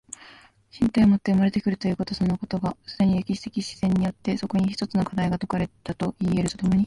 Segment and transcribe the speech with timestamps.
[0.73, 6.79] 身体をもって生まれて来るということそのことが、既に歴史的自然によってそこに一つの課題が解かれたといい得ると共に